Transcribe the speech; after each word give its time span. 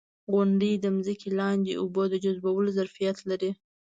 •غونډۍ 0.31 0.73
د 0.79 0.85
ځمکې 1.05 1.29
لاندې 1.39 1.71
اوبو 1.81 2.03
د 2.09 2.13
جذبولو 2.23 2.75
ظرفیت 2.77 3.17
لري. 3.29 3.51